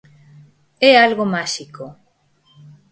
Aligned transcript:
É 0.89 0.91
algo 1.05 1.23
máxico. 1.33 1.85